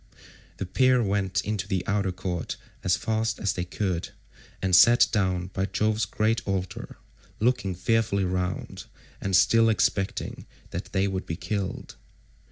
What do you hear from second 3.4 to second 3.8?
they